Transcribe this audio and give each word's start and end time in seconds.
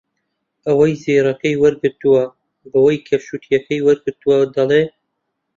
ئەوەی 0.67 0.93
زێڕەکەی 1.03 1.59
وەرگرتووە 1.63 2.23
بەوەی 2.71 2.99
کە 3.07 3.15
شووتییەکەی 3.25 3.85
وەرگرتووە 3.87 4.37
دەڵێ 4.55 4.83